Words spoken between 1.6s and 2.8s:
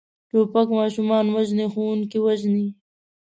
ښوونکي وژني.